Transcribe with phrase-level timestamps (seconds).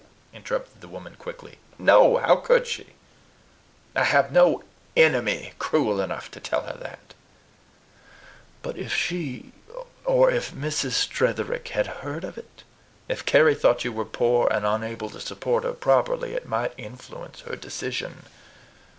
[0.33, 2.17] interrupted the woman quickly: "no!
[2.17, 2.95] How could she?
[3.95, 4.63] I have no
[4.97, 7.13] enemy cruel enough to tell her that."
[8.63, 9.51] "But if she
[10.03, 11.07] or if Mrs.
[11.07, 12.63] Tretherick had heard of it?
[13.07, 17.41] If Carry thought you were poor, and unable to support her properly, it might influence
[17.41, 18.25] her decision.